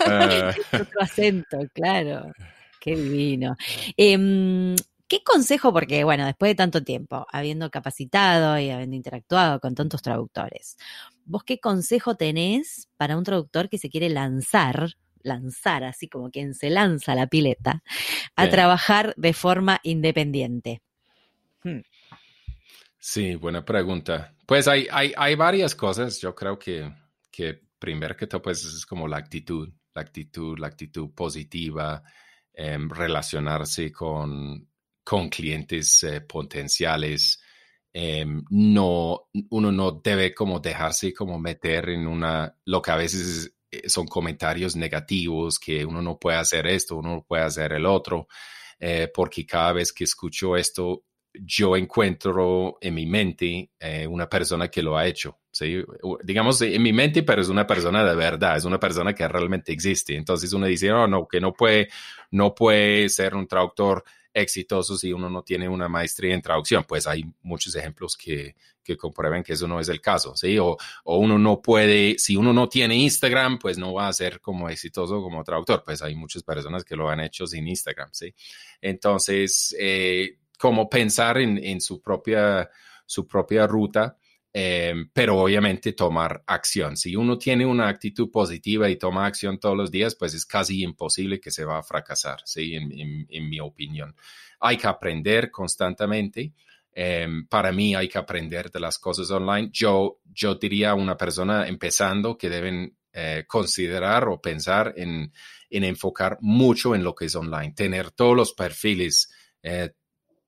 [0.06, 2.32] Eh, Otro acento, claro.
[2.80, 3.56] Qué divino.
[3.96, 4.74] Em,
[5.08, 10.02] ¿Qué consejo, porque bueno, después de tanto tiempo, habiendo capacitado y habiendo interactuado con tantos
[10.02, 10.76] traductores,
[11.24, 14.90] ¿vos qué consejo tenés para un traductor que se quiere lanzar,
[15.22, 17.82] lanzar así como quien se lanza a la pileta,
[18.36, 18.50] a Bien.
[18.50, 20.80] trabajar de forma independiente?
[22.98, 24.34] Sí, buena pregunta.
[24.46, 26.20] Pues hay, hay, hay varias cosas.
[26.20, 26.92] Yo creo que,
[27.30, 32.02] que primero que todo, pues es como la actitud, la actitud, la actitud positiva,
[32.52, 34.68] em, relacionarse con,
[35.02, 37.40] con clientes eh, potenciales.
[37.92, 43.52] Em, no, uno no debe como dejarse como meter en una, lo que a veces
[43.70, 47.86] eh, son comentarios negativos, que uno no puede hacer esto, uno no puede hacer el
[47.86, 48.28] otro,
[48.78, 54.68] eh, porque cada vez que escucho esto, yo encuentro en mi mente eh, una persona
[54.68, 55.82] que lo ha hecho, ¿sí?
[56.24, 59.72] Digamos en mi mente, pero es una persona de verdad, es una persona que realmente
[59.72, 60.16] existe.
[60.16, 61.88] Entonces uno dice, no, no, que no puede,
[62.30, 66.84] no puede ser un traductor exitoso si uno no tiene una maestría en traducción.
[66.84, 70.58] Pues hay muchos ejemplos que, que comprueban que eso no es el caso, ¿sí?
[70.58, 74.40] O, o uno no puede, si uno no tiene Instagram, pues no va a ser
[74.40, 75.82] como exitoso como traductor.
[75.84, 78.34] Pues hay muchas personas que lo han hecho sin Instagram, ¿sí?
[78.80, 82.68] Entonces, eh, como pensar en, en su, propia,
[83.06, 84.16] su propia ruta,
[84.52, 86.96] eh, pero obviamente tomar acción.
[86.96, 90.82] Si uno tiene una actitud positiva y toma acción todos los días, pues es casi
[90.82, 92.74] imposible que se va a fracasar, ¿sí?
[92.74, 94.14] En, en- en mi opinión.
[94.60, 96.52] Hay que aprender constantemente.
[96.92, 99.70] Eh, para mí hay que aprender de las cosas online.
[99.72, 105.32] Yo, yo diría a una persona empezando que deben eh, considerar o pensar en,
[105.70, 109.90] en enfocar mucho en lo que es online, tener todos los perfiles, eh,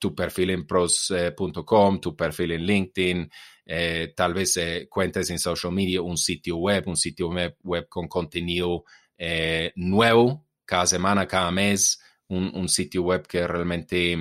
[0.03, 3.31] tu perfil en pros.com, tu perfil en LinkedIn,
[3.65, 7.87] eh, tal vez eh, cuentas en social media, un sitio web, un sitio web, web
[7.89, 8.83] con contenido
[9.17, 14.15] eh, nuevo cada semana, cada mes, un, sitio web que realmente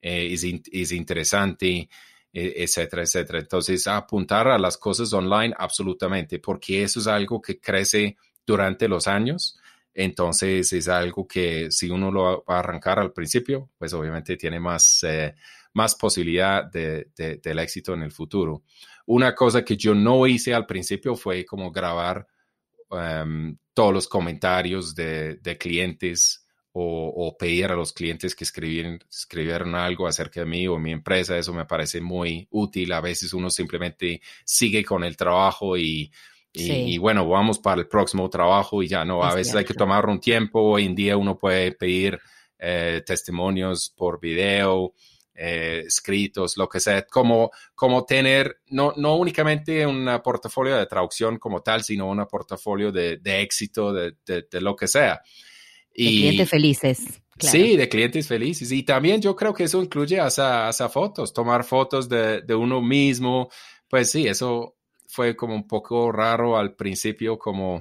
[0.00, 1.88] eh, es, es interesante,
[2.32, 3.40] eh, etcétera, etcétera.
[3.40, 8.16] Entonces, apuntar a las cosas online absolutamente, porque eso es algo que crece
[8.46, 9.58] durante los años.
[9.94, 14.60] Entonces, es algo que si uno lo va a arrancar al principio, pues obviamente tiene
[14.60, 15.34] más, eh,
[15.74, 18.64] más posibilidad de, de- del éxito en el futuro.
[19.06, 22.26] Una cosa que yo no hice al principio fue como grabar
[22.90, 26.40] em, todos los comentarios de, de clientes
[26.76, 31.38] o, pedir a los clientes que escribieran, escribieran algo acerca de mí o mi empresa.
[31.38, 32.92] Eso me parece muy útil.
[32.92, 36.10] A veces uno simplemente sigue con el trabajo y,
[36.54, 36.72] y, Sí.
[36.94, 39.22] y bueno, vamos para el próximo trabajo y ya no.
[39.24, 39.84] A Es veces hay que cierto.
[39.84, 40.60] tomar un tiempo.
[40.62, 42.18] Hoy en día uno puede pedir
[42.58, 44.94] eh, testimonios por video,
[45.34, 51.38] eh, escritos, lo que sea, como, como tener no, no únicamente un portafolio de traducción
[51.38, 55.20] como tal, sino un portafolio de, de éxito, de, de- de lo que sea.
[55.96, 57.00] De clientes felices.
[57.36, 57.52] Claro.
[57.58, 58.70] Sí, de clientes felices.
[58.70, 62.80] Y también yo creo que eso incluye hasta, hasta fotos, tomar fotos de, de uno
[62.80, 63.50] mismo.
[63.88, 64.76] Pues sí, eso
[65.14, 67.80] fue como un poco raro al principio, como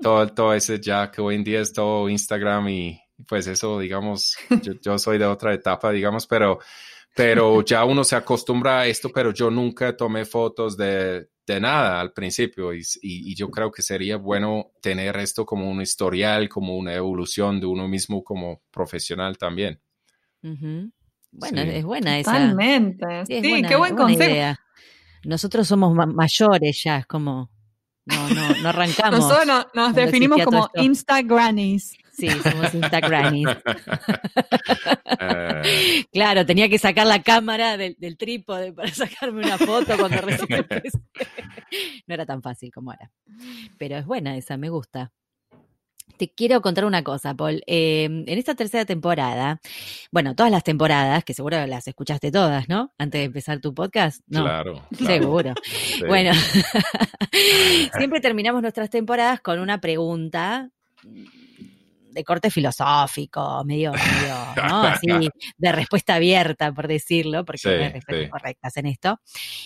[0.00, 4.36] todo, todo ese ya que hoy en día es todo Instagram y pues eso, digamos,
[4.62, 6.58] yo, yo soy de otra etapa, digamos, pero,
[7.14, 12.00] pero ya uno se acostumbra a esto, pero yo nunca tomé fotos de, de nada
[12.00, 16.48] al principio y, y, y yo creo que sería bueno tener esto como un historial,
[16.48, 19.80] como una evolución de uno mismo como profesional también.
[20.42, 20.90] Ujú.
[21.32, 21.68] Bueno, Sí.
[21.70, 22.32] es buena esa.
[22.32, 23.06] Totalmente.
[23.26, 24.30] Sí, es Sí, buena- qué buen consejo.
[24.30, 24.58] idea.
[25.24, 27.50] Nosotros somos ma- mayores ya, es como.
[28.06, 29.20] No, no, no arrancamos.
[29.20, 30.82] Nosotros no- nos definimos como esto.
[30.82, 31.96] Instagrannies.
[32.12, 33.48] Sí, somos Instagramis.
[35.20, 40.20] Eh, Claro, tenía que sacar la cámara del, del trípode para sacarme una foto cuando
[40.20, 40.98] recién empecé.
[42.06, 43.10] No era tan fácil como ahora.
[43.78, 45.12] Pero es buena esa, me gusta.
[46.20, 47.62] Te quiero contar una cosa, Paul.
[47.66, 49.58] Eh, en esta tercera temporada,
[50.12, 52.92] bueno, todas las temporadas, que seguro las escuchaste todas, ¿no?
[52.98, 54.20] Antes de empezar tu podcast.
[54.26, 55.14] No, claro, claro.
[55.14, 55.54] seguro.
[55.64, 56.04] Sí.
[56.06, 56.32] Bueno,
[57.96, 60.68] siempre terminamos nuestras temporadas con una pregunta
[61.02, 64.82] de corte filosófico, medio, medio, ¿no?
[64.82, 65.06] Así,
[65.56, 68.30] de respuesta abierta, por decirlo, porque Sí, no hay respuestas sí.
[68.30, 69.20] correctas en esto.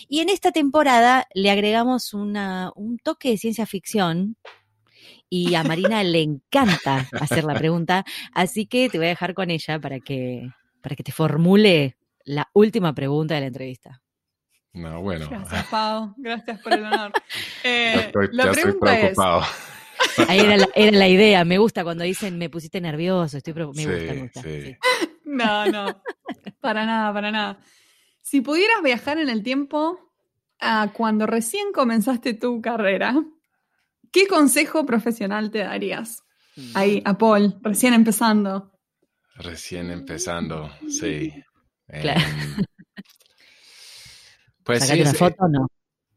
[0.07, 4.37] Y en esta temporada le agregamos una, un toque de ciencia ficción.
[5.29, 9.49] Y a Marina le encanta hacer la pregunta, así que te voy a dejar con
[9.49, 10.49] ella para que,
[10.81, 14.01] para que te formule la última pregunta de la entrevista.
[14.73, 15.27] No, bueno.
[15.29, 16.13] Gracias, Pau.
[16.17, 17.11] Gracias por el honor.
[17.63, 19.41] Eh, Ya estoy, la ya estoy pregunta es, preocupado.
[20.27, 21.45] Ahí era la, era la idea.
[21.45, 24.41] Me gusta cuando dicen me pusiste nervioso, estoy Me Sí, gusta, me gusta.
[24.43, 24.61] sí.
[24.63, 24.77] sí.
[25.23, 26.01] No, no.
[26.59, 27.59] Para nada, para nada.
[28.21, 29.99] Si pudieras viajar en el tiempo
[30.59, 33.15] a cuando recién comenzaste tu carrera,
[34.15, 36.23] ¿qué consejo profesional te darías?
[36.73, 38.71] Ahí, a Paul, recién empezando.
[39.35, 41.33] Recién empezando, sí.
[41.89, 42.21] Claro.
[42.21, 42.55] Em,
[44.63, 45.67] pues sí, una es- foto, no.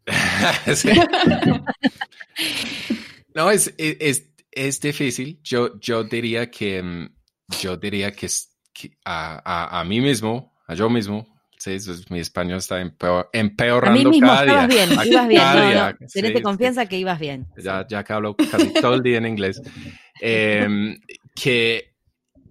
[0.77, 0.91] Sí.
[3.35, 5.41] No, es, es, es- es difícil.
[5.43, 7.09] Yo, yo diría que mm,
[7.61, 8.29] yo diría que,
[8.73, 12.81] que a, a, a mí mismo, a yo mismo, sí, eso es- mi español está
[12.81, 14.67] empeor- A empeorando mí mismo cada día.
[14.67, 15.43] bien, a ibas bien.
[15.43, 15.97] No, día.
[16.01, 16.43] no, Sí, tenete sí.
[16.43, 17.47] confianza que ibas bien.
[17.57, 19.61] Ya, ya que hablo casi todo el día en inglés.
[20.21, 20.99] Em,
[21.35, 21.95] que,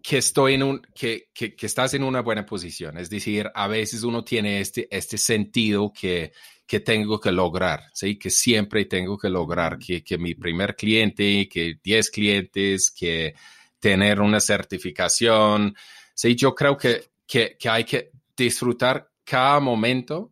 [0.02, 2.98] que estoy en un, que, que, que estás en una buena posición.
[2.98, 6.32] Es decir, a veces uno tiene este, este sentido que,
[6.66, 8.18] que tengo que lograr, ¿sí?
[8.18, 13.34] Que siempre tengo que lograr, que, que mi primer cliente, que 10 clientes, que
[13.80, 15.76] tener una certificación,
[16.14, 16.36] ¿sí?
[16.36, 20.32] Yo creo que, que, que hay que disfrutar cada momento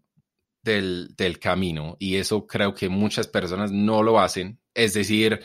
[0.61, 4.59] del, del camino y eso creo que muchas personas no lo hacen.
[4.73, 5.41] Es decir,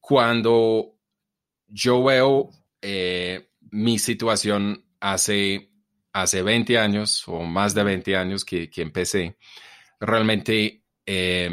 [0.00, 0.94] cuando
[1.66, 5.70] yo veo eh, mi situación hace,
[6.12, 9.36] hace 20 años o más de 20 años que, que empecé,
[10.00, 11.50] realmente, eh,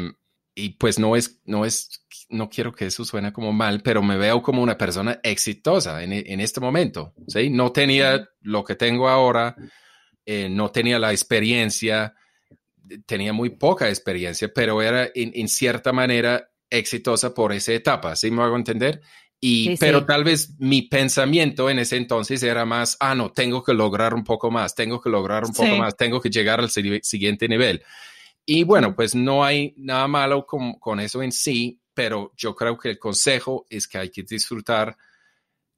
[0.54, 4.16] y pues no es, no es, no quiero que eso suene como mal, pero me
[4.16, 7.50] veo como una persona exitosa en, en este momento, ¿sí?
[7.50, 9.54] No tenía lo que tengo ahora,
[10.26, 12.14] eh, no tenía la experiencia,
[13.06, 18.30] tenía muy poca experiencia, pero era en, en cierta manera exitosa por esa etapa, ¿sí
[18.30, 19.00] me hago entender?
[19.40, 19.76] Y, Sí, sí.
[19.80, 24.14] pero tal vez mi pensamiento en ese entonces era más, ah, no, tengo que lograr
[24.14, 25.78] un poco más, tengo que lograr un poco Sí.
[25.78, 27.82] más, tengo que llegar al si- siguiente nivel.
[28.44, 32.78] Y bueno, pues no hay nada malo con, con eso en sí, pero yo creo
[32.78, 34.96] que el consejo es que hay que disfrutar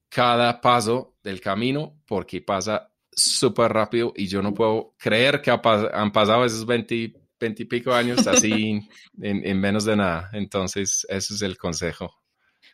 [0.09, 2.91] cada paso del camino porque pasa
[3.23, 7.63] súper rápido y yo no puedo creer que ha pas- han pasado esos 20, 20
[7.63, 8.81] y pico años así
[9.21, 10.31] en, en menos de nada.
[10.33, 12.11] Entonces, ese es el consejo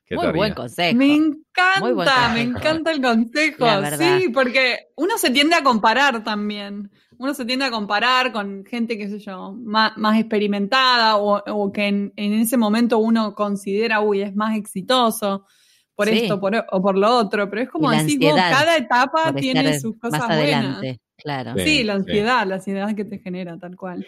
[0.07, 0.39] que Muy daría.
[0.39, 0.97] buen consejo.
[0.99, 3.67] Me encanta, me encanta el consejo.
[3.99, 6.91] Sí, porque uno se tiende a comparar también.
[7.17, 11.73] Uno se tiende a comparar con gente, qué sé yo, más, más experimentada o, o
[11.73, 15.47] que en, en ese momento uno considera, uy, es más exitoso
[15.95, 16.19] por Sí.
[16.19, 17.49] esto por, o por lo otro.
[17.51, 20.55] Pero es como decís vos, ansiedad cada etapa tiene sus cosas más buenas.
[20.65, 21.01] adelante.
[21.17, 21.55] Claro.
[21.57, 21.65] Sí.
[21.65, 24.07] Sí, la ansiedad, la ansiedad que te genera, tal cual.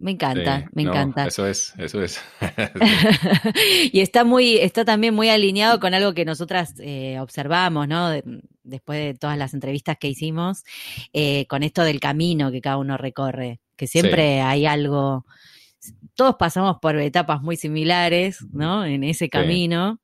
[0.00, 1.26] Me encanta, Sí, me no, encanta.
[1.26, 2.20] Eso es, eso es.
[3.92, 8.08] y está muy, está también muy alineado con algo que nosotras eh, observamos, ¿no?
[8.10, 8.22] De-
[8.62, 10.62] después de todas las entrevistas que hicimos,
[11.12, 15.24] eh, con esto del camino que cada uno recorre, que siempre hay algo.
[16.14, 18.84] Todos pasamos por etapas muy similares, ¿no?
[18.84, 20.00] En ese camino,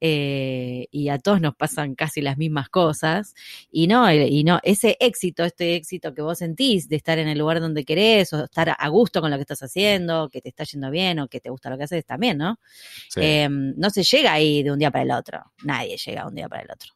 [0.00, 3.34] eh, y a todos nos pasan casi las mismas cosas,
[3.70, 7.28] y no, eh, y no, ese éxito, este éxito que vos sentís de estar en
[7.28, 10.50] el lugar donde querés, o estar a gusto con lo que estás haciendo, que te
[10.50, 12.60] está yendo bien, o que te gusta lo que haces también, ¿no?
[13.08, 13.20] Sí.
[13.22, 15.40] Eh, no se llega ahí de un día para el otro.
[15.64, 16.95] Nadie llega de un día para el otro.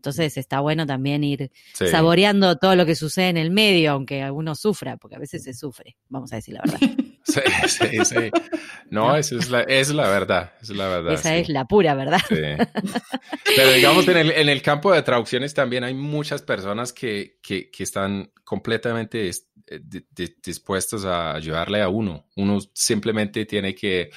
[0.00, 1.86] Entonces está bueno también ir Sí.
[1.88, 5.52] saboreando todo lo que sucede en el medio, aunque alguno sufra, porque a veces se
[5.52, 6.80] sufre, vamos a decir la verdad.
[7.22, 8.30] Sí, sí, sí.
[8.88, 9.16] No, ¿No?
[9.16, 11.12] esa es la, es la verdad, es la verdad.
[11.12, 11.34] Esa sí.
[11.36, 12.18] es la pura verdad.
[12.26, 12.34] Sí.
[13.56, 17.70] Pero digamos, en el, en el campo de traducciones también hay muchas personas que, que,
[17.70, 19.44] que están completamente dis-
[19.82, 22.26] di- di- dispuestos a ayudarle a uno.
[22.36, 24.10] Uno simplemente tiene que eh,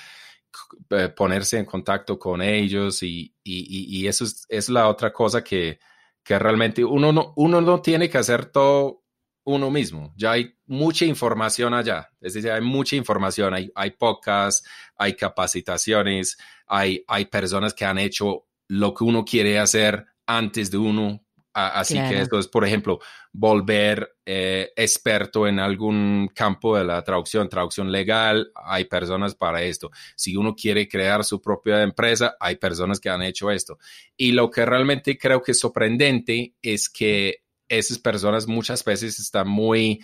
[1.16, 3.60] ponerse en contacto con ellos y, y,
[3.98, 5.80] y- y eso es, es la otra cosa que,
[6.24, 9.04] que realmente uno no, uno no tiene que hacer todo
[9.46, 10.14] uno mismo.
[10.16, 12.10] Ya hay mucha información allá.
[12.22, 13.54] Es decir, hay mucha información.
[13.54, 16.38] Hay, hay podcasts, hay capacitaciones,
[16.68, 21.26] hay, hay personas que han hecho lo que uno quiere hacer antes de uno.
[21.54, 22.10] Así Claro.
[22.10, 23.00] que esto es, por ejemplo,
[23.32, 29.92] volver eh, experto en algún campo de la traducción, traducción legal, hay personas para esto.
[30.16, 33.78] Si uno quiere crear su propia empresa, hay personas que han hecho esto.
[34.18, 39.48] Y lo que realmente creo que es sorprendente es que esas personas muchas veces están
[39.48, 40.00] muy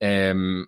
[0.00, 0.64] em,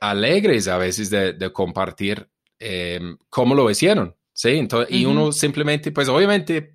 [0.00, 4.50] alegres a veces de, de compartir em, cómo lo hicieron, ¿sí?
[4.50, 6.72] Entonces, Y uno simplemente, pues obviamente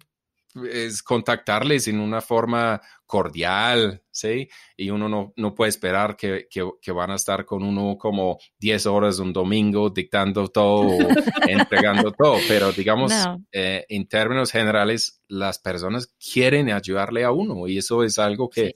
[0.69, 4.47] es contactarles en una forma cordial, ¿sí?
[4.75, 8.85] Y uno no, no puede esperar que, que, van a estar con uno como 10
[8.87, 10.89] horas un domingo dictando todo,
[11.47, 13.11] entregando todo, pero digamos,
[13.51, 18.73] eh, en términos generales, las personas quieren ayudarle a uno y eso es algo que,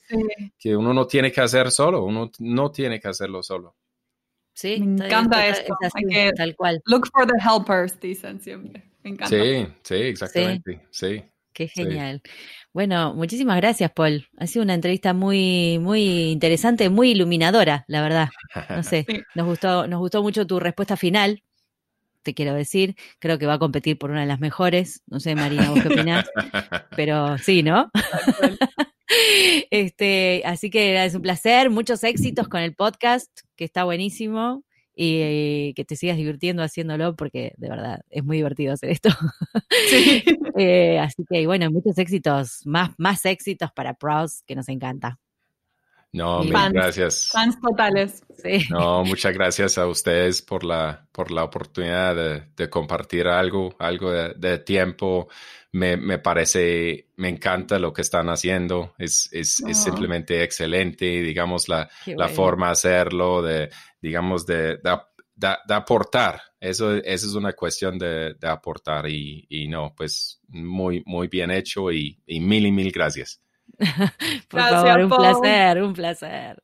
[0.58, 3.76] que uno no tiene que hacer solo, uno no tiene que hacerlo solo.
[4.54, 5.76] Sí, me encanta esto.
[6.36, 6.82] tal cual.
[6.86, 8.84] Look for the helpers, dicen siempre.
[9.04, 9.36] Me encanta.
[9.36, 10.88] Sí, sí, exactamente.
[10.92, 11.24] Sí.
[11.54, 12.22] Qué genial.
[12.74, 14.28] Bueno, muchísimas gracias, Paul.
[14.38, 18.30] Ha sido una entrevista muy, muy interesante, muy iluminadora, la verdad.
[18.70, 21.44] No sé, nos gustó, nos gustó mucho tu respuesta final.
[22.24, 25.04] Te quiero decir, creo que va a competir por una de las mejores.
[25.08, 26.26] No sé, Marina, vos qué opinás.
[26.96, 27.92] Pero sí, ¿no?
[29.70, 34.64] este, así que es un placer, muchos éxitos con el podcast, que está buenísimo
[34.96, 39.10] y que te sigas divirtiendo haciéndolo porque de verdad es muy divertido hacer esto.
[39.90, 40.24] Sí.
[40.56, 45.18] Eh, así que bueno, muchos éxitos, más, más éxitos para Pros que nos encanta.
[46.14, 47.30] No, muchas gracias.
[47.32, 48.24] Fans totales.
[48.38, 48.68] Sí.
[48.70, 54.12] No, muchas gracias a ustedes por la, por la oportunidad de, de compartir algo, algo
[54.12, 55.28] de, tiempo.
[55.72, 58.94] Me, me, parece, me encanta lo que están haciendo.
[59.00, 65.74] Es, es, es simplemente excelente, digamos, la, la forma de hacerlo, de, digamos, de, de,
[65.74, 66.40] aportar.
[66.60, 71.92] Eso, eso, es una cuestión de, aportar y, y, no, pues muy, muy bien hecho
[71.92, 73.42] y, y mil y mil gracias.
[74.50, 76.64] Por favor, un placer, un placer.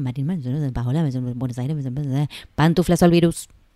[0.01, 0.27] Marín,
[1.35, 1.77] Buenos Aires,
[2.55, 3.47] Pantuflas al virus.